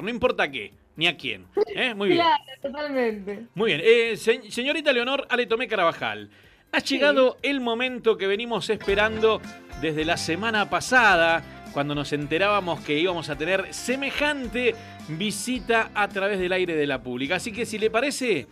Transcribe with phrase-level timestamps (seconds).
[0.00, 1.44] no importa qué, ni a quién.
[1.76, 1.92] ¿eh?
[1.94, 2.20] Muy bien.
[2.22, 3.46] Claro, totalmente.
[3.54, 3.82] Muy bien.
[3.84, 6.30] Eh, se- señorita Leonor Ale Tomé Carabajal,
[6.72, 9.42] ha llegado el momento que venimos esperando
[9.82, 11.44] desde la semana pasada,
[11.74, 14.74] cuando nos enterábamos que íbamos a tener semejante
[15.08, 17.36] visita a través del aire de la pública.
[17.36, 18.46] Así que si le parece,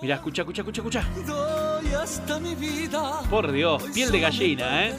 [0.00, 1.08] mira, escucha, escucha, escucha, escucha.
[1.26, 3.20] Doy hasta mi vida.
[3.28, 4.94] Por Dios, piel de gallina, ¿eh?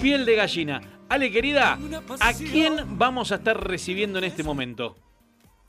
[0.00, 0.80] Piel de gallina.
[1.08, 1.78] Ale, querida,
[2.20, 4.96] ¿a quién vamos a estar recibiendo en este momento?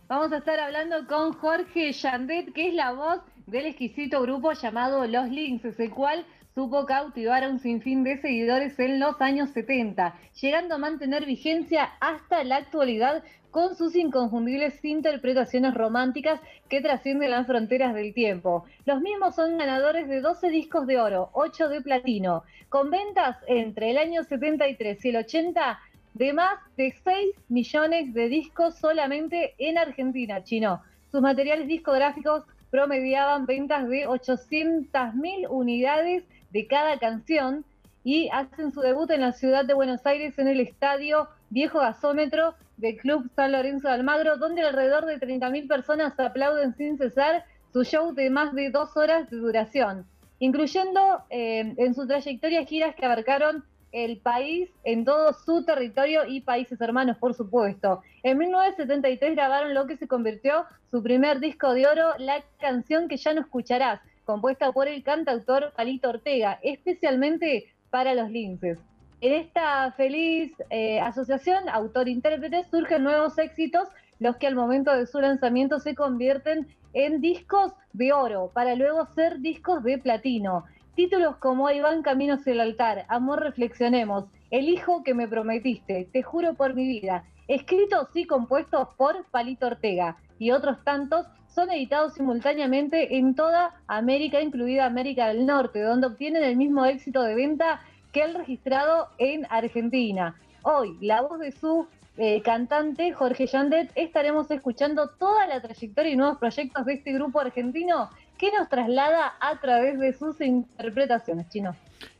[0.07, 5.05] Vamos a estar hablando con Jorge Yandet, que es la voz del exquisito grupo llamado
[5.07, 10.15] Los Lynxes, el cual supo cautivar a un sinfín de seguidores en los años 70,
[10.41, 13.23] llegando a mantener vigencia hasta la actualidad
[13.55, 18.65] con sus inconfundibles interpretaciones románticas que trascienden las fronteras del tiempo.
[18.85, 23.91] Los mismos son ganadores de 12 discos de oro, 8 de platino, con ventas entre
[23.91, 25.79] el año 73 y el 80
[26.15, 30.81] de más de 6 millones de discos solamente en Argentina, chino.
[31.09, 37.63] Sus materiales discográficos promediaban ventas de 800.000 unidades de cada canción
[38.03, 42.53] y hacen su debut en la ciudad de Buenos Aires en el estadio Viejo Gasómetro
[42.77, 47.83] del Club San Lorenzo de Almagro, donde alrededor de 30.000 personas aplauden sin cesar su
[47.83, 50.05] show de más de dos horas de duración,
[50.39, 56.41] incluyendo eh, en su trayectoria giras que abarcaron el país en todo su territorio y
[56.41, 58.01] países hermanos, por supuesto.
[58.23, 63.15] En 1973 grabaron lo que se convirtió su primer disco de oro, La canción que
[63.15, 68.79] ya no escucharás, compuesta por el cantautor Palito Ortega, especialmente para los linces.
[69.25, 73.87] En esta feliz eh, asociación autor-intérprete surgen nuevos éxitos,
[74.19, 79.07] los que al momento de su lanzamiento se convierten en discos de oro, para luego
[79.15, 80.65] ser discos de platino.
[80.93, 86.21] Títulos como Ahí van camino el altar, Amor reflexionemos, El hijo que me prometiste, Te
[86.21, 92.13] juro por mi vida, escritos y compuestos por Palito Ortega y otros tantos son editados
[92.13, 97.81] simultáneamente en toda América, incluida América del Norte, donde obtienen el mismo éxito de venta
[98.15, 100.39] que el registrado en Argentina.
[100.61, 106.15] Hoy, la voz de su eh, cantante, Jorge Yandet, estaremos escuchando toda la trayectoria y
[106.15, 111.75] nuevos proyectos de este grupo argentino que nos traslada a través de sus interpretaciones, chino.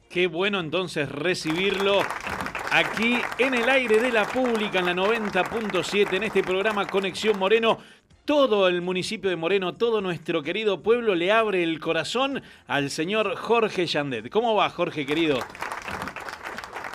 [0.10, 2.02] Qué bueno entonces recibirlo
[2.74, 7.78] aquí en el aire de la pública en la 90.7 en este programa Conexión Moreno.
[8.26, 13.38] Todo el municipio de Moreno, todo nuestro querido pueblo le abre el corazón al señor
[13.38, 14.30] Jorge Yandet.
[14.30, 15.40] ¿Cómo va, Jorge querido?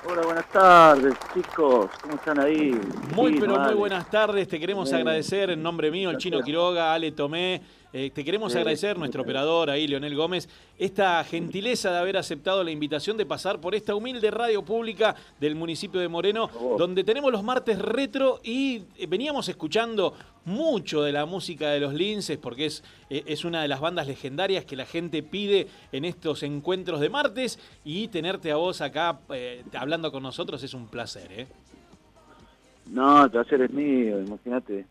[0.08, 1.90] Hola, buenas tardes, chicos.
[2.00, 2.70] ¿Cómo están ahí?
[3.14, 4.48] Muy, Sí, pero muy buenas tardes.
[4.48, 5.02] Te queremos Bien.
[5.02, 6.40] agradecer en nombre mío, el Chino.
[6.40, 7.60] Quiroga, Ale Tomé.
[7.92, 12.70] Eh, te queremos agradecer, nuestro operador ahí, Leonel Gómez, esta gentileza de haber aceptado la
[12.70, 16.48] invitación de pasar por esta humilde radio pública del municipio de Moreno,
[16.78, 20.14] donde tenemos los martes retro y eh, veníamos escuchando
[20.44, 24.06] mucho de la música de los Linces, porque es, eh, es una de las bandas
[24.06, 27.58] legendarias que la gente pide en estos encuentros de martes.
[27.84, 31.46] Y tenerte a vos acá eh, hablando con nosotros es un placer, ¿eh?
[32.90, 34.86] No, el placer es mío, imagínate.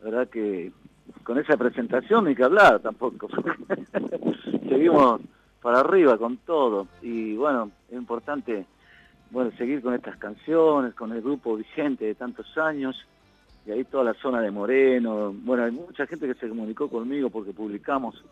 [0.00, 0.72] La verdad que
[1.22, 3.28] con esa presentación ni que hablar tampoco.
[4.68, 5.20] Seguimos
[5.60, 6.88] para arriba con todo.
[7.00, 8.66] Y bueno, es importante
[9.30, 12.96] bueno seguir con estas canciones, con el grupo vigente de tantos años.
[13.64, 15.32] Y ahí toda la zona de Moreno.
[15.32, 18.22] Bueno, hay mucha gente que se comunicó conmigo porque publicamos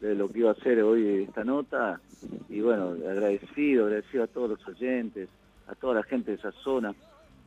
[0.00, 2.00] de lo que iba a hacer hoy esta nota.
[2.48, 5.28] Y bueno, agradecido, agradecido a todos los oyentes,
[5.66, 6.94] a toda la gente de esa zona.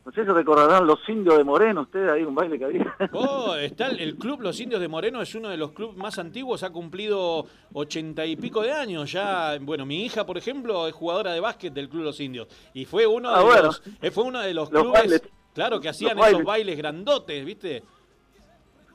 [0.04, 2.96] No sé si recordarán los indios de Moreno, ustedes, ahí un baile que había.
[3.12, 6.18] Oh, está el, el club Los Indios de Moreno, es uno de los clubes más
[6.18, 7.44] antiguos, ha cumplido
[7.74, 9.58] ochenta y pico de años ya.
[9.60, 13.06] Bueno, mi hija, por ejemplo, es jugadora de básquet del club Los Indios y fue
[13.06, 13.62] uno Ah, de bueno.
[13.64, 15.22] los, eh, fue uno de los, Los clubes, bailes.
[15.54, 16.78] claro, que hacían Los esos bailes.
[16.78, 17.82] grandotes, ¿viste?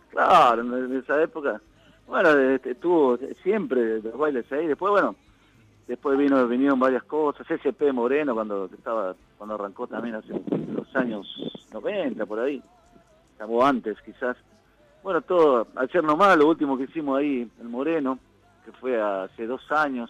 [0.09, 1.61] Claro, en esa época.
[2.07, 4.67] Bueno, este, estuvo siempre los bailes ahí.
[4.67, 5.15] Después, bueno,
[5.87, 7.45] después vino vinieron varias cosas.
[7.49, 10.33] SP Moreno, cuando estaba cuando arrancó también hace
[10.95, 11.27] años
[11.73, 12.61] 90, por ahí.
[13.39, 14.37] O antes, quizás.
[15.03, 18.17] Bueno, todo, ayer nomás, lo último que hicimos ahí en Moreno,
[18.63, 20.09] que fue hace dos años,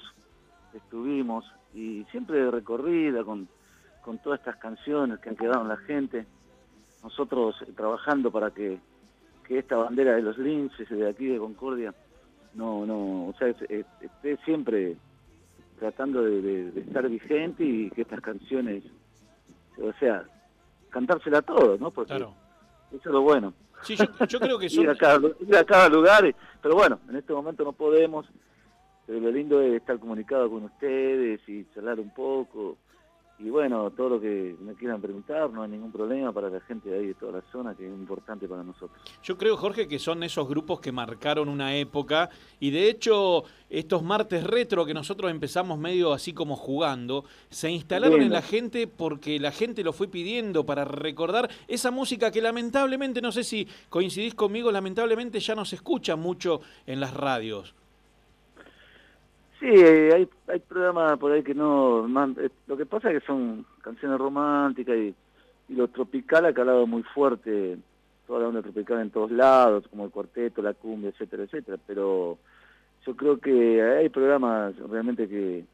[0.73, 3.47] estuvimos, y siempre de recorrida con,
[4.01, 6.25] con todas estas canciones que han quedado en la gente.
[7.03, 8.79] Nosotros trabajando para que
[9.45, 11.93] que esta bandera de los linces de aquí de Concordia
[12.55, 14.95] no no o sea es- es- esté siempre
[15.77, 18.83] tratando de- de estar vigente y que estas canciones
[19.79, 20.23] o sea
[20.99, 22.33] cantársela a todos no porque Claro.
[22.91, 23.53] eso es lo bueno.
[23.81, 24.89] Sí, yo, yo creo que ir son...
[24.89, 28.25] a cada, lu- ir a cada lugar pero bueno en este momento no podemos
[29.05, 32.77] pero lo lindo es estar comunicado con ustedes y charlar un poco
[33.37, 36.89] y bueno, todo lo que me quieran preguntar, no hay ningún problema para la gente
[36.89, 38.97] de ahí de toda la zona, que es importante para nosotros.
[39.21, 42.29] Yo creo, Jorge, que son esos grupos que marcaron una época
[42.61, 48.21] y de hecho estos martes retro que nosotros empezamos medio así como jugando, se instalaron
[48.21, 53.21] en la gente porque la gente lo fue pidiendo para recordar esa música que lamentablemente,
[53.21, 57.75] no sé si coincidís conmigo, lamentablemente ya no se escucha mucho en las radios.
[59.59, 62.05] Sí, hay, hay programas por ahí que no...
[62.37, 65.15] Eh, lo que pasa es que son canciones románticas y,
[65.67, 67.79] lo tropical ha calado muy fuerte,
[68.27, 71.79] toda la onda tropical en todos lados, como el cuarteto, la cumbia, etcétera, etcétera.
[71.87, 72.37] Pero
[73.03, 75.65] yo creo que hay programas realmente que,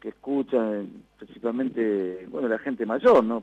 [0.00, 0.88] que escuchan
[1.18, 3.42] principalmente, bueno, la gente mayor, ¿no?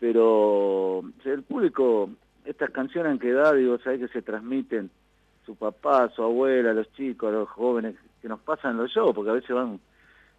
[0.00, 2.10] Pero el público,
[2.44, 4.90] estas canciones han quedado, digo, sabes que se transmiten
[5.44, 7.94] su papá, su abuela, los chicos, los jóvenes
[8.26, 9.78] que nos pasan los shows, porque a veces van,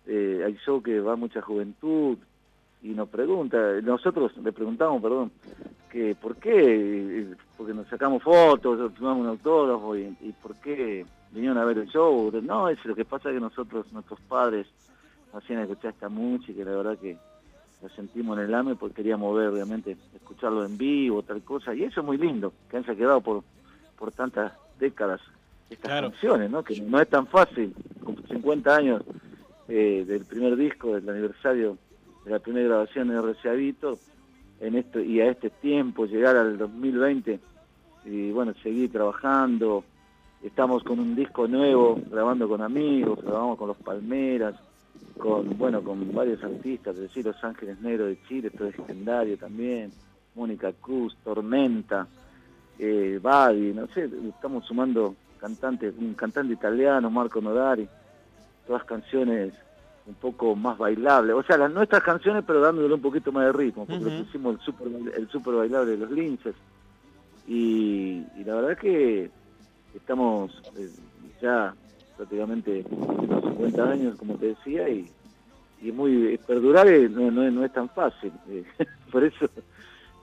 [0.08, 2.18] eh, hay shows que va mucha juventud
[2.82, 5.32] y nos pregunta, nosotros le preguntamos, perdón,
[5.90, 11.64] que por qué, porque nos sacamos fotos, tomamos un autógrafo y, por qué vinieron a
[11.64, 12.30] ver el show.
[12.44, 14.68] No, es lo que pasa que nosotros, nuestros padres,
[15.32, 17.18] hacían escuchar esta música y la verdad que
[17.82, 21.84] la sentimos en el AME porque queríamos ver realmente, escucharlo en vivo, tal cosa, y
[21.84, 23.46] eso es muy lindo, que han quedado por,
[23.98, 25.22] por tantas décadas
[25.70, 26.64] estas canciones, ¿no?
[26.64, 27.74] Que no es tan fácil,
[28.04, 29.04] con 50 años
[29.68, 31.78] eh, del primer disco, del aniversario
[32.26, 34.00] de la primera grabación de RCA Vito,
[34.60, 37.40] en esto, y a este tiempo, llegar al 2020
[38.06, 39.84] y bueno, seguir trabajando.
[40.42, 44.56] Estamos con un disco nuevo, grabando con amigos, grabamos con los Palmeras,
[45.18, 49.38] con bueno con varios artistas, es decir, Los Ángeles Negros de Chile, todo es legendario
[49.38, 49.92] también,
[50.36, 52.08] Mónica Cruz, Tormenta,
[52.78, 57.88] eh, Badi, no sé, estamos sumando cantantes, un cantante italiano, Marco Nodari,
[58.66, 59.54] todas canciones
[60.06, 63.52] un poco más bailables, o sea, las nuestras canciones pero dándole un poquito más de
[63.52, 66.56] ritmo, porque pusimos el super, el super bailable de los linces.
[67.46, 69.30] Y, la verdad es que
[69.94, 70.90] estamos eh,
[71.42, 71.74] ya
[72.16, 75.10] prácticamente unos 50 años, como te decía, y,
[75.82, 78.64] y muy perdurar no, no, es tan fácil, eh,
[79.12, 79.50] por eso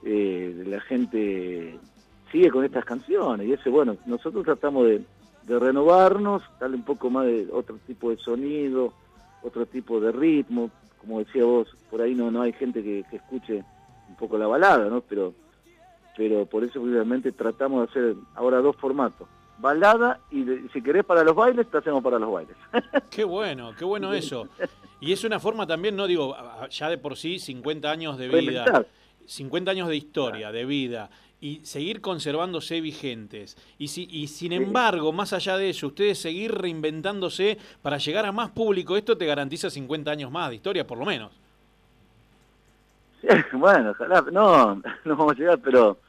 [0.03, 1.79] eh, la gente
[2.31, 3.47] sigue con estas canciones.
[3.47, 5.03] Y ese, bueno, nosotros tratamos de,
[5.47, 8.93] renovarnos, darle un poco más de otro tipo de sonido,
[9.43, 10.71] otro tipo de ritmo.
[10.99, 13.63] Como decía vos, por ahí no, no hay gente que, escuche
[14.09, 15.01] un poco la balada, ¿no?
[15.01, 15.33] Pero,
[16.17, 19.27] pero por eso obviamente tratamos de hacer ahora dos formatos.
[19.57, 20.43] Balada y
[20.73, 22.57] si querés para los bailes, te hacemos para los bailes.
[23.09, 24.49] Qué bueno, qué bueno eso.
[24.99, 26.35] Y es una forma también, no digo,
[26.69, 28.85] ya de por sí 50 años de vida,
[29.25, 31.09] 50 años de historia, de vida,
[31.45, 33.55] y seguir conservándose vigentes.
[33.77, 38.31] Y, si, y sin embargo, más allá de eso, ustedes seguir reinventándose para llegar a
[38.31, 41.31] más público, esto te garantiza 50 años más de historia, por lo menos.
[43.53, 44.75] bueno, ojalá, no,
[45.05, 45.99] no vamos a llegar, pero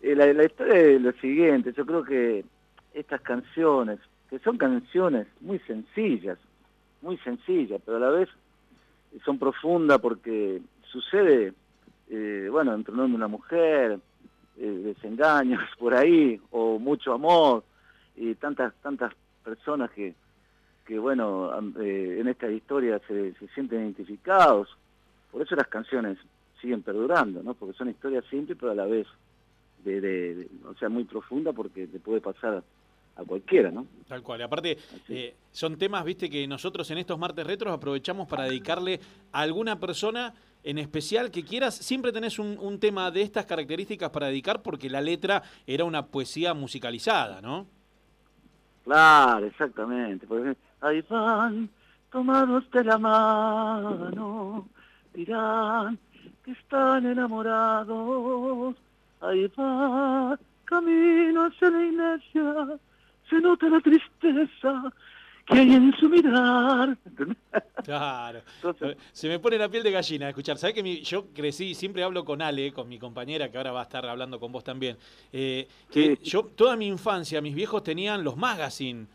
[0.00, 2.44] eh, la, la historia es lo siguiente, yo creo que
[2.94, 3.98] estas canciones,
[4.30, 6.38] que son canciones muy sencillas,
[7.02, 8.28] muy sencillas, pero a la vez
[9.24, 10.62] son profundas porque
[10.92, 11.54] sucede,
[12.08, 13.98] eh, bueno, entre un hombre y una mujer,
[14.58, 17.64] eh, desengaños por ahí, o mucho amor,
[18.16, 19.12] y tantas, tantas
[19.44, 20.14] personas que,
[20.86, 24.68] que bueno, eh, en esta historia se, se sienten identificados.
[25.30, 26.18] Por eso las canciones
[26.60, 27.54] siguen perdurando, ¿no?
[27.54, 29.06] Porque son historias simples, pero a la vez,
[29.84, 32.62] de, de, o sea, muy profunda porque te puede pasar
[33.16, 33.86] a cualquiera, ¿no?
[34.08, 34.40] Tal cual.
[34.40, 34.78] Y aparte,
[35.08, 39.00] eh, son temas, viste, que nosotros en estos martes retros aprovechamos para dedicarle
[39.32, 40.34] a alguna persona
[40.66, 41.76] en especial que quieras.
[41.76, 46.52] Siempre tenés un, tema de estas características para dedicar porque la letra era una poesía
[46.54, 47.66] musicalizada, ¿no?
[48.84, 50.26] Claro, exactamente.
[50.26, 51.70] Porque ahí van
[52.10, 54.68] tomados de la mano,
[55.14, 55.98] dirán
[56.44, 58.76] que están enamorados.
[59.20, 62.78] Ahí va camino hacia la iglesia
[63.28, 64.92] se nota la tristeza
[65.46, 66.96] que hay en su mirar.
[67.84, 68.40] Claro.
[69.12, 70.58] se me pone la piel de gallina escuchar.
[70.58, 73.84] ¿Sabes que yo crecí, siempre hablo con Ale, con mi compañera, que ahora va a
[73.84, 74.96] estar hablando con vos también?
[75.32, 79.06] Eh, que yo, toda mi infancia, mis viejos tenían los magazines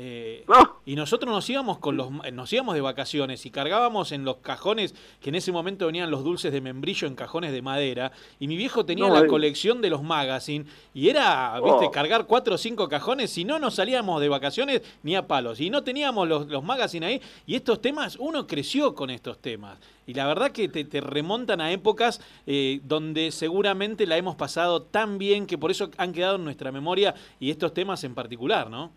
[0.00, 0.46] eh,
[0.86, 4.94] y nosotros nos íbamos con los nos íbamos de vacaciones y cargábamos en los cajones
[5.20, 8.56] que en ese momento venían los dulces de membrillo en cajones de madera y mi
[8.56, 9.26] viejo tenía la eh.
[9.26, 11.90] colección de los magazines y era viste oh.
[11.90, 15.68] cargar cuatro o cinco cajones si no nos salíamos de vacaciones ni a palos y
[15.68, 20.14] no teníamos los, los magazines ahí y estos temas uno creció con estos temas y
[20.14, 25.44] la verdad que te, remontan a épocas eh, donde seguramente la hemos pasado tan bien
[25.44, 28.92] que por eso han quedado en nuestra memoria y estos temas en particular, ¿no?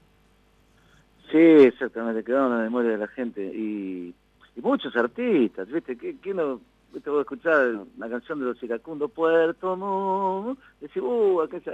[1.32, 3.42] Sí, exactamente, quedaron en la memoria de la gente.
[3.42, 4.14] Y,
[4.58, 5.98] muchos artistas, ¿viste?
[5.98, 6.60] ¿Qué, no,
[6.92, 11.72] te voy a escuchar la canción de los iracundos, Puerto Montt, decís, uh, aquella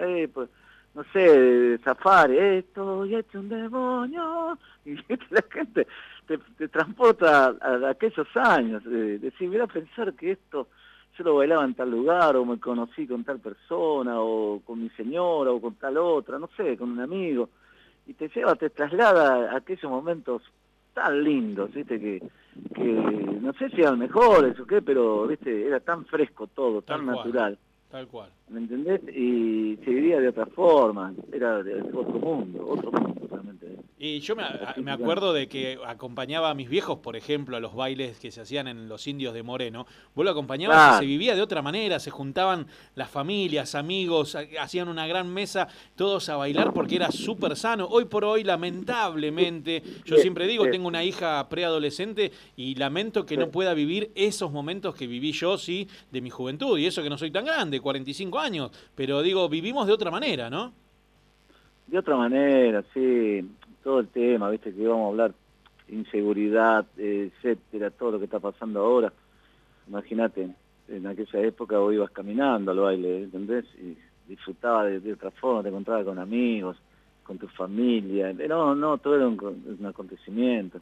[0.94, 5.86] no sé, Safari, estoy hecho un demonio, y la gente
[6.26, 10.68] te, transporta a, aquellos años, de, decir, mira, pensar que esto
[11.18, 14.90] yo lo bailaba en tal lugar, o me conocí con tal persona, o con mi
[14.92, 17.50] señora, o con tal otra, no sé, con un amigo,
[18.08, 20.42] y te lleva, te traslada a aquellos momentos
[20.94, 22.00] tan lindos, ¿viste?
[22.00, 22.24] Que,
[22.74, 25.68] que no sé si eran mejores o qué, pero, ¿viste?
[25.68, 27.58] Era tan fresco todo, tan natural.
[27.92, 28.30] Tal cual.
[28.50, 29.02] ¿Me entendés?
[29.16, 33.68] Y se vivía de otra forma, era de otro mundo, otro mundo realmente.
[34.00, 34.44] Y yo me,
[34.84, 38.42] me, acuerdo de que acompañaba a mis viejos, por ejemplo, a los bailes que se
[38.42, 39.88] hacían en los indios de Moreno.
[40.14, 44.88] Vos lo acompañabas y se vivía de otra manera, se juntaban las familias, amigos, hacían
[44.88, 47.88] una gran mesa, todos a bailar porque era súper sano.
[47.88, 53.50] Hoy por hoy, lamentablemente, yo siempre digo, tengo una hija preadolescente y lamento que no
[53.50, 56.78] pueda vivir esos momentos que viví yo, sí, de mi juventud.
[56.78, 60.52] Y eso que no soy tan grande, 45 años, pero digo, vivimos de otra manera,
[60.52, 60.72] ¿no?
[61.88, 63.44] De otra manera, sí
[63.88, 65.34] todo el tema, viste, que íbamos a hablar,
[65.88, 69.14] inseguridad, etcétera, todo lo que está pasando ahora.
[69.88, 70.50] Imagínate,
[70.90, 73.64] en aquella época vos ibas caminando al baile, ¿entendés?
[73.82, 76.76] Y disfrutaba de, otra forma, te encontrabas con amigos,
[77.24, 78.34] con tu familia.
[78.34, 80.82] No, no, todo era un, acontecimiento.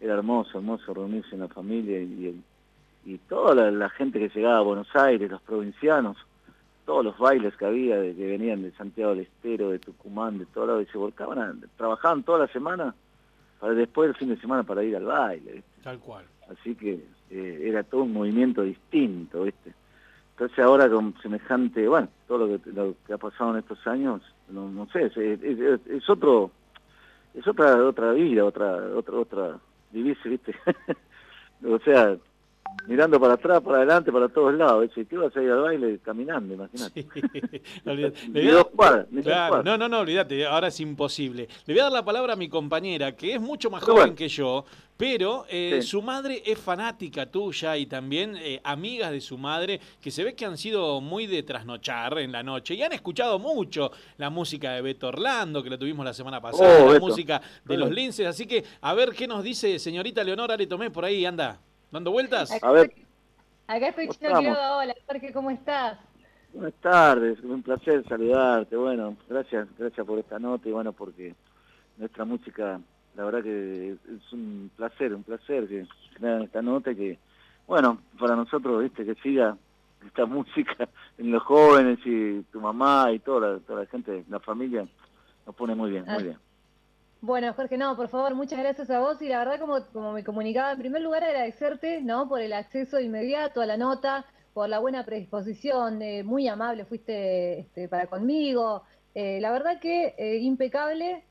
[0.00, 2.40] Era hermoso, hermoso reunirse en la familia y,
[3.04, 6.16] y, toda la, gente que llegaba a Buenos Aires, los provincianos,
[6.88, 10.68] todos los bailes que había, que venían de Santiago del Estero, de Tucumán, de todo
[10.68, 12.94] lado, y se volcaban, trabajaban toda la semana,
[13.60, 15.62] para después del fin de semana para ir al baile.
[15.82, 16.24] Tal cual.
[16.48, 19.74] Así que eh, era todo un movimiento distinto, ¿viste?
[20.30, 24.22] Entonces ahora con semejante, bueno, todo lo que, lo que ha pasado en estos años,
[24.48, 26.50] no, sé, es, otro,
[27.34, 29.58] es otra otra vida, otra otra otra
[29.92, 30.54] vivirse, ¿viste?
[31.68, 32.16] o sea,
[32.88, 34.90] mirando para atrás, para adelante, para todos lados.
[34.94, 36.54] ¿qué vas a ir al baile caminando?
[36.54, 37.06] Imagínate.
[39.64, 41.48] no, no, no, olvídate, ahora es imposible.
[41.66, 44.28] Le voy a dar la palabra a mi compañera, que es mucho más joven que
[44.28, 44.64] yo,
[44.96, 50.10] pero eh, su madre es fanática tuya y también eh, amigas de su madre, que
[50.10, 53.92] se ve que han sido muy de trasnochar en la noche y han escuchado mucho
[54.16, 57.76] la música de Beto Orlando, que la tuvimos la semana pasada, oh, la música de
[57.76, 58.26] los linces.
[58.26, 61.60] Así que, a ver qué nos dice señorita Leonora, le tomé por ahí, anda.
[61.90, 62.52] ¿Dando vueltas?
[62.52, 62.92] Acá, a ver.
[63.66, 65.98] Acá estoy Chino Hola, Jorge, ¿cómo estás?
[66.52, 68.76] Buenas tardes, un placer saludarte.
[68.76, 71.34] Bueno, gracias, gracias por esta nota y bueno, porque
[71.96, 72.80] nuestra música,
[73.14, 75.86] la verdad que es un placer, un placer que
[76.18, 77.18] hagan esta nota y que,
[77.66, 79.56] bueno, para nosotros, viste, que siga
[80.06, 84.40] esta música en los jóvenes y tu mamá y toda la, toda la gente, la
[84.40, 84.86] familia,
[85.46, 86.18] nos pone muy bien, muy ah.
[86.18, 86.47] bien.
[87.20, 90.22] Bueno, Jorge, no, por favor, muchas gracias a vos y la verdad como, como me
[90.22, 92.28] comunicaba, en primer lugar agradecerte, ¿no?
[92.28, 97.58] Por el acceso inmediato a la nota, por la buena predisposición, eh, muy amable fuiste
[97.58, 98.84] este, para conmigo,
[99.14, 101.24] eh, la verdad que eh, impecable,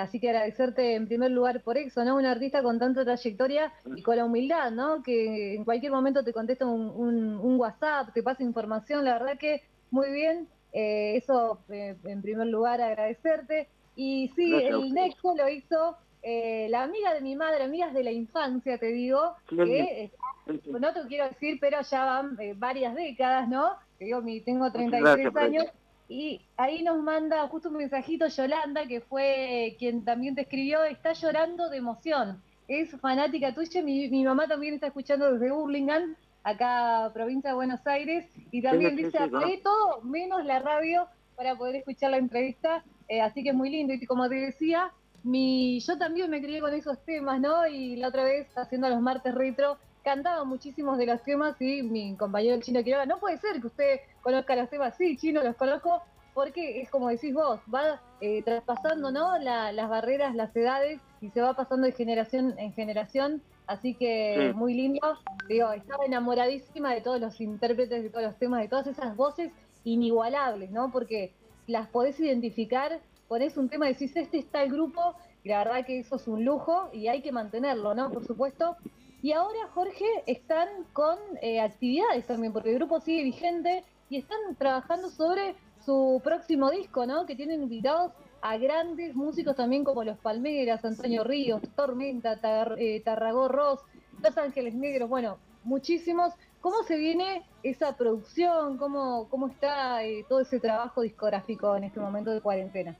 [0.00, 2.16] así que agradecerte en primer lugar por eso, ¿no?
[2.16, 5.02] Un artista con tanta trayectoria y con la humildad, ¿no?
[5.02, 9.62] Que en cualquier momento te contesta un, un WhatsApp, te pasa información, la verdad que
[9.90, 13.68] muy bien, eso en primer lugar agradecerte.
[13.96, 15.96] Y sí, el Nexo lo hizo
[16.26, 20.10] eh, la amiga de mi madre, amigas de la infancia, te digo, que
[20.46, 23.72] no te quiero decir, pero ya van eh, varias décadas, ¿no?
[23.98, 25.66] Te digo, mi, tengo 33 años.
[26.08, 31.12] Y ahí nos manda justo un mensajito Yolanda, que fue quien también te escribió, está
[31.12, 32.42] llorando de emoción.
[32.68, 37.86] Es fanática tuya, mi, mi mamá también está escuchando desde Burlingame, acá provincia de Buenos
[37.86, 43.20] Aires, y también dice, apagué todo menos la radio para poder escuchar la entrevista eh,
[43.20, 43.94] así que es muy lindo.
[43.94, 44.92] Y como te decía,
[45.22, 47.66] mi, yo también me crié con esos temas, ¿no?
[47.66, 52.14] Y la otra vez, haciendo los martes retro, cantaba muchísimos de los temas y mi
[52.16, 55.56] compañero el chino Quiroga, no puede ser que usted conozca los temas, sí, chino, los
[55.56, 56.02] conozco,
[56.34, 59.38] porque es como decís vos, va eh, traspasando, ¿no?
[59.38, 63.42] las barreras, las edades y se va pasando de generación en generación.
[63.66, 65.00] Así que muy lindo.
[65.48, 69.52] Digo, estaba enamoradísima de todos los intérpretes, de todos los temas, de todas esas voces
[69.84, 70.90] inigualables, ¿no?
[70.92, 71.32] Porque
[71.66, 75.98] las podés identificar, ponés un tema, decís, este está el grupo, y la verdad que
[75.98, 78.10] eso es un lujo y hay que mantenerlo, ¿no?
[78.10, 78.76] Por supuesto.
[79.22, 84.38] Y ahora, Jorge, están con eh, actividades también, porque el grupo sigue vigente y están
[84.58, 85.54] trabajando sobre
[85.84, 87.26] su próximo disco, ¿no?
[87.26, 92.38] Que tienen invitados a grandes músicos también como Los Palmeras, Antonio Ríos, Tormenta,
[92.78, 93.80] eh, Tarragó Ross,
[94.22, 96.32] Los Ángeles Negros, bueno, muchísimos.
[96.64, 98.78] ¿Cómo se viene esa producción?
[98.78, 102.96] ¿Cómo, cómo está eh, todo ese trabajo discográfico en este momento de cuarentena?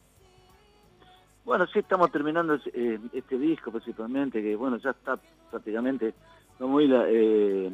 [1.46, 5.18] Bueno, sí, estamos terminando eh, este disco principalmente, que bueno, ya está
[5.50, 6.12] prácticamente
[6.58, 7.72] muy eh,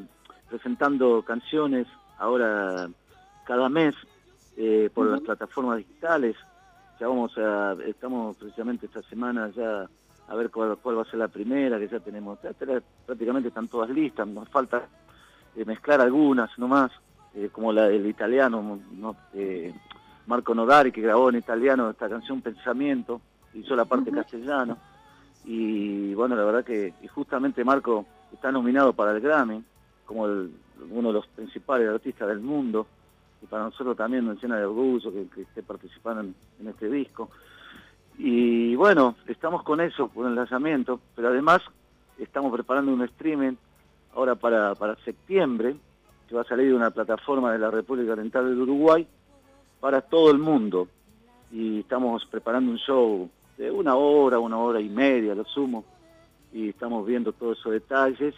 [0.49, 2.89] presentando canciones ahora
[3.45, 3.97] cada mes
[4.57, 6.37] eh, por las plataformas digitales.
[7.01, 9.89] Ya vamos a, estamos precisamente esta semana ya
[10.29, 12.39] a ver cuál, va a ser la primera, que ya tenemos,
[13.07, 14.87] prácticamente están todas listas, nos falta
[15.65, 16.91] mezclar algunas nomás,
[17.35, 18.81] eh, como la del italiano,
[20.27, 23.21] Marco Nodari, que grabó en italiano esta canción Pensamiento,
[23.55, 24.77] hizo la parte castellana,
[25.45, 29.63] y bueno, la verdad que justamente Marco está nominado para el Grammy,
[30.05, 32.87] como uno de los principales artistas del mundo,
[33.43, 37.31] y para nosotros también nos llena de orgullo que, esté participando en, este disco.
[38.19, 41.63] Y bueno, estamos con eso, con el lanzamiento, pero además
[42.19, 43.55] estamos preparando un streaming
[44.15, 45.77] ahora para, para septiembre,
[46.29, 49.07] que va a salir de una plataforma de la República Oriental del Uruguay
[49.81, 50.89] para todo el mundo.
[51.53, 55.85] Y estamos preparando un show de una hora, una hora y media, lo sumo,
[56.53, 58.35] y estamos viendo todos esos detalles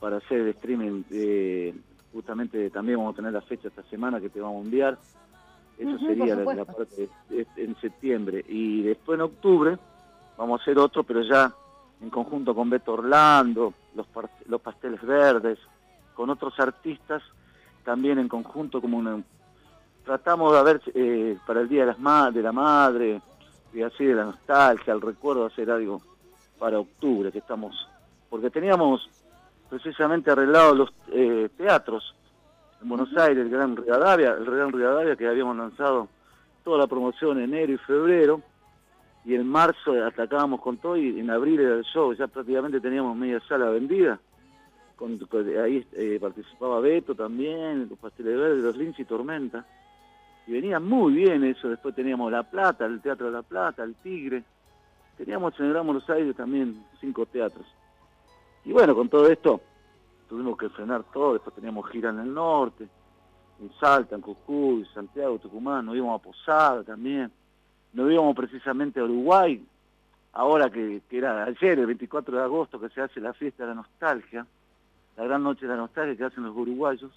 [0.00, 1.74] para hacer el streaming eh,
[2.12, 4.98] justamente también vamos a tener la fecha esta semana que te vamos a enviar.
[5.78, 8.44] Eso sería la, parte en septiembre.
[8.48, 9.78] Y después en octubre
[10.36, 11.54] vamos a hacer otro, pero ya
[12.00, 14.06] en conjunto con Beto Orlando, los,
[14.46, 15.58] los Pasteles Verdes,
[16.14, 17.22] con otros artistas,
[17.84, 19.22] también en conjunto como una...
[20.04, 23.20] Tratamos de ver eh, para el Día de, las ma de la Madre,
[23.72, 26.00] y así de la nostalgia, el recuerdo, hacer algo
[26.58, 27.88] para octubre, que estamos...
[28.28, 29.08] Porque teníamos
[29.68, 32.14] precisamente arreglado los eh, teatros
[32.82, 36.08] en Buenos Aires, el Gran Rivadavia, el Gran Rivadavia que habíamos lanzado
[36.64, 38.42] toda la promoción en enero y febrero,
[39.24, 43.16] y en marzo atacábamos con todo y en abril era el show, ya prácticamente teníamos
[43.16, 44.18] media sala vendida.
[45.62, 49.64] Ahí eh, participaba Beto también, los Pasteles Verdes, los Lince y Tormenta.
[50.46, 53.94] Y venía muy bien eso, después teníamos La Plata, el Teatro de La Plata, el
[53.96, 54.42] Tigre.
[55.16, 57.66] Teníamos en el Gran Aires también cinco teatros.
[58.64, 59.60] Y bueno, con todo esto
[60.28, 62.86] tuvimos que frenar todo, después teníamos gira en el norte,
[63.60, 67.32] en Salta, en Jujuy, Santiago, Tucumán, nos íbamos a Posada también,
[67.92, 69.64] nos íbamos precisamente a Uruguay,
[70.32, 73.74] ahora que, era ayer, el 24 de agosto, que se hace la fiesta de la
[73.74, 74.46] nostalgia,
[75.16, 77.12] la gran noche de la nostalgia que hacen los uruguayos.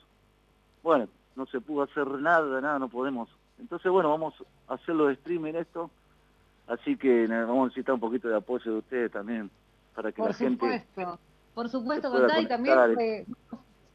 [0.82, 3.30] Bueno, no se pudo hacer nada, nada, no podemos.
[3.60, 4.34] Entonces, bueno, vamos
[4.68, 5.90] a hacerlo de streaming esto,
[6.68, 9.50] así que vamos a necesitar un poquito de apoyo de ustedes también,
[9.96, 10.86] para que la gente
[11.54, 13.26] por supuesto, contá y también eh,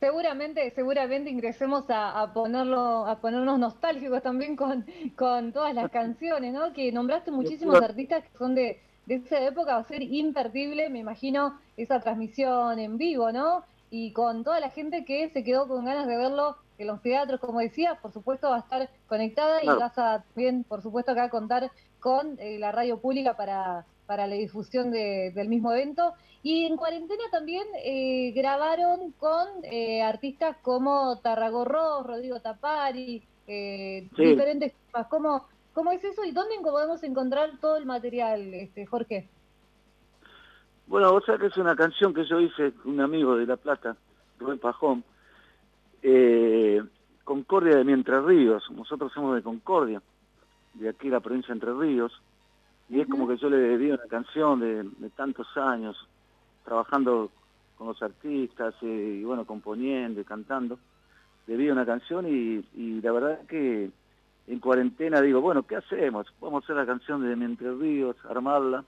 [0.01, 6.73] seguramente, seguramente ingresemos a, ponerlo, a ponernos nostálgicos también con, con todas las canciones, ¿no?
[6.73, 10.99] Que nombraste muchísimos artistas que son de, de esa época, va a ser imperdible, me
[11.01, 13.65] imagino, esa transmisión en vivo, ¿no?
[13.91, 17.41] Y con toda la gente que se quedó con ganas de verlo en los teatros,
[17.41, 21.29] como decía, por supuesto va a estar conectada y vas a también, por supuesto, acá
[21.31, 26.15] contar con eh, la radio pública para, para la difusión del mismo evento.
[26.43, 34.73] Y en cuarentena también eh, grabaron con eh, artistas como Tarragorro, Rodrigo Tapari, eh, diferentes
[34.73, 35.07] temas.
[35.09, 39.29] ¿Cómo, ¿Cómo es eso y dónde podemos encontrar todo el material, este Jorge?
[40.87, 43.59] Bueno, vos sabés que es una canción que yo hice con un amigo de La
[43.59, 43.95] Plata,
[44.39, 45.05] Rubén Pajón,
[47.25, 48.65] Concordia de Mientras Ríos.
[48.71, 50.01] Nosotros somos de Concordia,
[50.75, 52.23] de aquí la provincia de Entre Ríos,
[52.89, 55.97] y es como que yo le debí una canción de, de tantos años,
[56.65, 57.31] trabajando
[57.79, 60.79] con los artistas eh, y bueno, componiendo y cantando,
[61.47, 63.91] debía una canción y, la verdad que
[64.49, 66.27] en cuarentena digo, bueno, ¿qué hacemos?
[66.41, 68.85] Vamos a hacer la canción de Mientras Ríos, armarla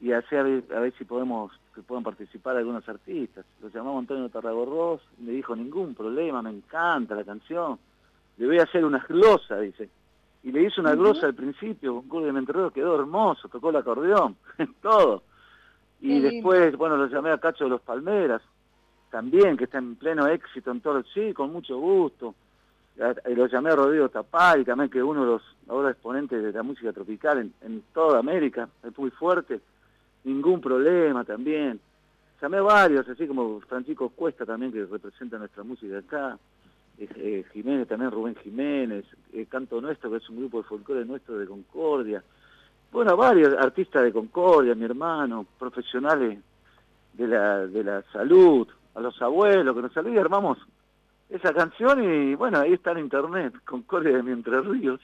[0.00, 3.46] y hacer a ver si podemos que puedan participar algunos artistas.
[3.62, 7.78] Lo llamamos Antonio Tarragorros, me dijo, ningún problema, me encanta la canción.
[8.38, 9.88] Le voy a hacer una glosa, dice.
[10.46, 14.36] Y le hizo una glosa al principio, con de Ríos, quedó hermoso, tocó el acordeón,
[14.80, 15.24] todo.
[16.00, 18.40] Y después, bueno, lo llamé a Cacho de los Palmeras,
[19.10, 22.36] también, que está en pleno éxito en todo, sí, con mucho gusto.
[23.28, 26.52] Y lo llamé a Rodrigo Tapay, también que es uno de los ahora exponentes de
[26.52, 29.60] la música tropical en, toda América, es muy fuerte,
[30.22, 31.80] ningún problema también.
[32.40, 36.38] Llamé a varios, así como Francisco Cuesta también, que representa nuestra música acá,
[36.98, 41.38] eh, Jiménez también, Rubén Jiménez, eh, Canto Nuestro, que es un grupo de folclore nuestro
[41.38, 42.22] de Concordia,
[42.92, 46.38] bueno, varios artistas de Concordia, mi hermano, profesionales
[47.12, 50.58] de la, de la salud, a los abuelos que nos salud y armamos
[51.28, 55.00] esa canción y bueno, ahí está en internet, Concordia de Mientras Ríos,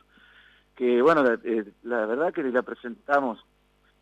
[0.77, 3.45] que bueno, la, eh, verdad que la presentamos,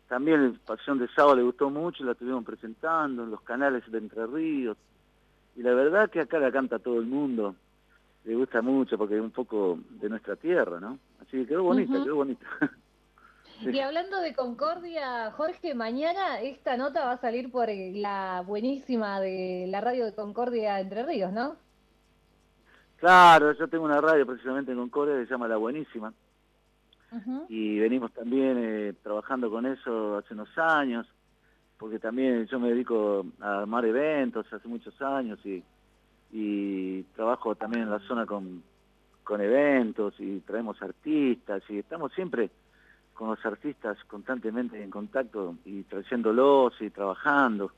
[0.07, 4.25] también Pasión de Sábado le gustó mucho, la estuvimos presentando en los canales de Entre
[4.27, 4.77] Ríos,
[5.55, 7.55] y la verdad que acá la canta todo el mundo,
[8.23, 10.99] le gusta mucho porque es un poco de nuestra tierra, ¿no?
[11.21, 12.45] Así que quedó bonita, quedó bonita.
[13.63, 19.19] Y hablando de Concordia, Jorge, mañana esta nota va a salir por eh, la buenísima
[19.19, 21.57] de la radio de Concordia Entre Ríos, ¿no?
[22.97, 26.11] Claro, yo tengo una radio precisamente en Concordia que se llama La Buenísima.
[27.49, 31.05] Y venimos también eh, trabajando con eso hace unos años,
[31.77, 35.61] porque también yo me dedico a armar eventos hace muchos años y,
[36.31, 38.63] y trabajo también en la zona con,
[39.23, 42.49] con eventos y traemos artistas y estamos siempre
[43.13, 47.71] con los artistas constantemente en contacto y trayéndolos y trabajando.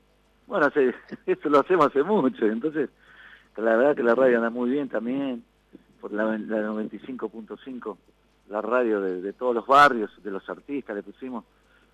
[0.46, 0.68] Bueno,
[1.26, 2.90] esto lo hacemos hace mucho, entonces
[3.56, 5.44] la verdad que la radio anda muy bien también,
[6.00, 7.96] por la, 95.5,
[8.48, 11.44] la radio de, todos los barrios, de los artistas le pusimos,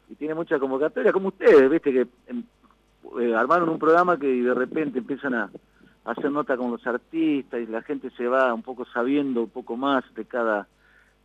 [0.09, 2.43] y tiene mucha convocatoria, como ustedes, viste que em,
[3.21, 5.51] eh, armaron un programa que de repente empiezan a,
[6.05, 9.77] hacer nota con los artistas y la gente se va un poco sabiendo un poco
[9.77, 10.67] más de cada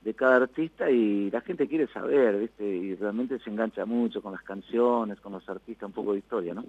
[0.05, 2.63] de cada artista y la gente quiere saber, ¿viste?
[2.63, 6.53] Y realmente se engancha mucho con las canciones, con los artistas, un poco de historia,
[6.53, 6.63] ¿no?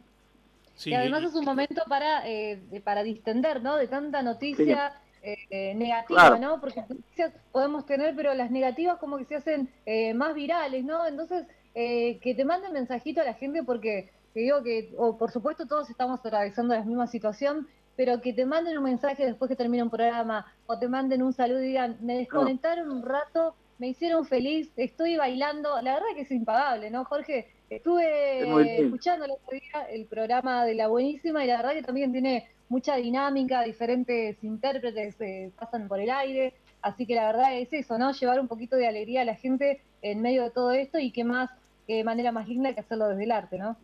[0.75, 0.90] Sí.
[0.90, 3.77] Y además es un momento para, eh, para distender, ¿no?
[3.77, 6.59] De tanta noticia eh, negativa, ¿no?
[6.61, 11.07] Porque noticias podemos tener, pero las negativas como que se hacen eh, más virales, ¿no?
[11.07, 15.66] Entonces, que te manden mensajito a la gente porque te digo que, o por supuesto
[15.66, 19.82] todos estamos atravesando la misma situación, pero que te manden un mensaje después que termine
[19.82, 24.26] un programa o te manden un saludo y digan, me desconectaron un rato, me hicieron
[24.26, 27.50] feliz, estoy bailando, la verdad que es impagable, ¿no, Jorge?
[27.68, 32.12] Estuve escuchando el otro día el programa de La Buenísima y la verdad que también
[32.12, 37.72] tiene mucha dinámica, diferentes intérpretes eh, pasan por el aire, así que la verdad es
[37.72, 38.12] eso, ¿no?
[38.12, 41.24] Llevar un poquito de alegría a la gente en medio de todo esto y qué
[41.24, 41.50] más,
[41.87, 43.76] qué manera más linda que hacerlo desde el arte, ¿no?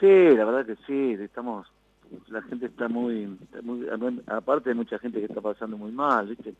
[0.00, 1.66] Sí, la verdad que sí, estamos
[2.28, 3.38] la gente está muy,
[4.26, 6.54] aparte de mucha gente que está pasando muy mal, ¿viste?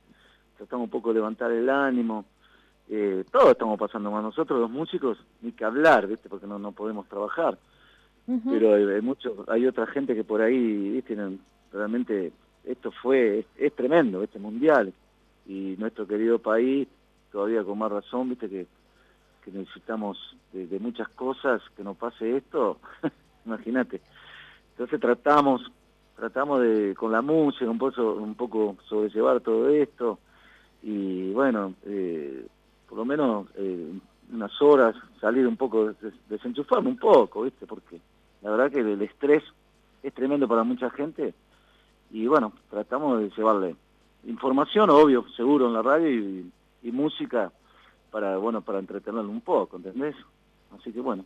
[0.56, 2.24] Tratamos un poco de levantar el ánimo,
[2.88, 6.28] eh, todos estamos pasando mal, nosotros los músicos ni que hablar, ¿viste?
[6.28, 7.58] Porque no, no podemos trabajar,
[8.26, 11.16] pero hay, mucho, hay otra gente que por ahí, ¿viste?
[11.72, 12.32] Realmente
[12.64, 14.92] esto fue, es, tremendo, este mundial,
[15.46, 16.88] y nuestro querido país,
[17.32, 18.48] todavía con más razón, ¿viste?
[18.48, 18.66] Que,
[19.44, 22.78] que necesitamos de, de muchas cosas, que no pase esto,
[23.44, 24.00] imagínate.
[24.74, 25.70] Entonces tratamos,
[26.16, 30.18] tratamos de, con la música, un poco, un poco sobrellevar todo esto
[30.82, 32.44] y bueno, eh,
[32.88, 33.92] por lo menos eh,
[34.32, 35.92] unas horas salir un poco,
[36.28, 37.66] desenchufarme un poco, ¿viste?
[37.66, 38.00] Porque
[38.42, 39.44] la verdad que el estrés
[40.02, 41.34] es tremendo para mucha gente
[42.10, 43.76] y bueno, tratamos de llevarle
[44.24, 46.50] información, obvio, seguro en la radio y,
[46.90, 47.50] música
[48.10, 50.14] para, bueno, para entretenerlo un poco, ¿entendés?
[50.78, 51.24] Así que bueno,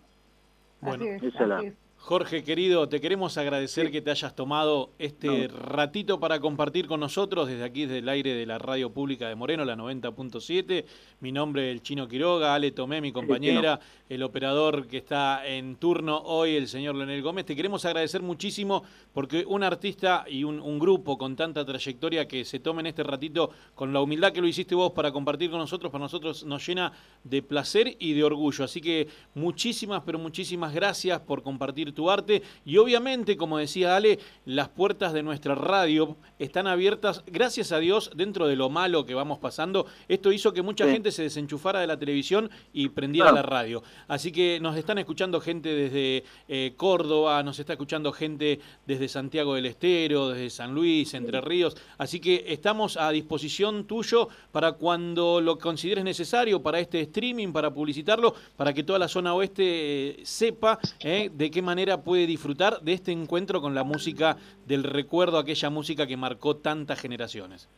[0.80, 1.62] bueno esa es la...
[2.00, 7.48] Jorge, querido, te queremos agradecer que te hayas tomado este ratito para compartir con nosotros
[7.48, 10.86] desde aquí, desde el aire de la radio pública de Moreno, la 90.7.
[11.20, 15.76] Mi nombre es el Chino Quiroga, Ale Tomé, mi compañera, el operador que está en
[15.76, 17.44] turno hoy, el señor Leonel Gómez.
[17.44, 22.60] Te queremos agradecer muchísimo porque un artista y un, grupo con tanta trayectoria que se
[22.60, 26.04] tomen este ratito con la humildad que lo hiciste vos para compartir con nosotros, para
[26.04, 26.92] nosotros nos llena
[27.24, 28.64] de placer y de orgullo.
[28.64, 34.18] Así que muchísimas, pero muchísimas gracias por compartir tu arte y obviamente, como decía Ale,
[34.44, 39.14] las puertas de nuestra radio están abiertas, gracias a Dios, dentro de lo malo que
[39.14, 39.86] vamos pasando.
[40.08, 43.82] Esto hizo que mucha gente se desenchufara de la televisión y prendiera la radio.
[44.06, 49.54] Así que nos están escuchando gente desde eh, Córdoba, nos está escuchando gente desde Santiago
[49.54, 51.76] del Estero, desde San Luis, Entre Ríos.
[51.98, 57.72] Así que estamos a disposición tuyo para cuando lo consideres necesario, para este streaming, para
[57.72, 62.80] publicitarlo, para que toda la zona oeste eh, sepa eh, de qué manera puede disfrutar
[62.80, 64.36] de este encuentro con la música
[64.66, 67.68] del recuerdo, aquella música que marcó tantas generaciones?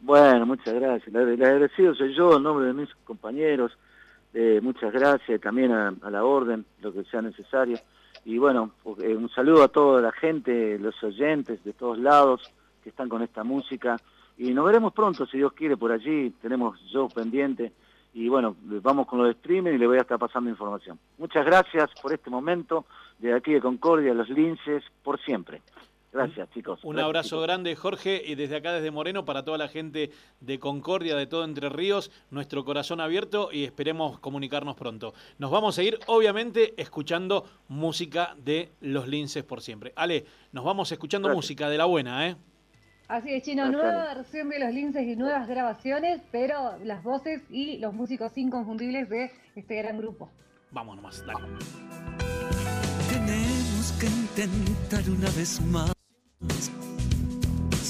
[0.00, 1.14] Bueno, muchas gracias.
[1.14, 3.72] El agradecido soy yo, en nombre de mis compañeros.
[4.34, 7.78] Eh, muchas gracias también a, la orden, lo que sea necesario.
[8.24, 12.42] Y bueno, eh, un saludo a toda la gente, los oyentes de todos lados
[12.82, 13.96] que están con esta música.
[14.36, 16.30] Y nos veremos pronto, si Dios quiere, por allí.
[16.42, 17.72] Tenemos yo pendiente
[18.14, 20.98] y bueno, vamos con los streaming y le voy a estar pasando información.
[21.18, 22.86] Muchas gracias por este momento,
[23.18, 25.60] de aquí de Concordia, los linces, por siempre.
[26.12, 26.78] Gracias, chicos.
[26.84, 31.16] Un abrazo grande, Jorge, y desde acá, desde Moreno, para toda la gente de Concordia,
[31.16, 35.12] de todo Entre Ríos, nuestro corazón abierto y esperemos comunicarnos pronto.
[35.38, 39.92] Nos vamos a ir, obviamente, escuchando música de los linces por siempre.
[39.96, 42.36] Ale, nos vamos escuchando música de la buena, ¿eh?
[43.08, 47.78] Así es, Chino, nueva versión de los linces y nuevas grabaciones, pero las voces y
[47.78, 50.30] los músicos inconfundibles de este gran grupo.
[50.70, 51.46] Vamos nomás, dale.
[53.10, 55.94] Tenemos que intentar una vez más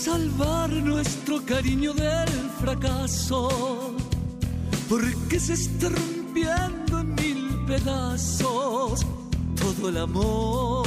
[0.04, 2.28] salvar nuestro cariño del
[2.60, 3.96] fracaso.
[4.88, 9.06] porque se está rompiendo en mil pedazos
[9.56, 10.86] todo el amor